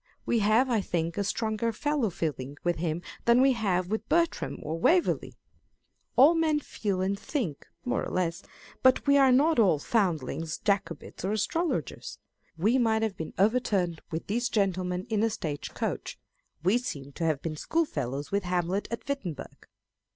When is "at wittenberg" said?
18.89-19.67